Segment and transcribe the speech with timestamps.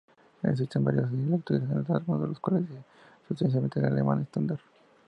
[0.41, 2.85] Existen varios dialectos regionales, algunos de los cuales difieren
[3.27, 4.57] sustancialmente del alemán estándar.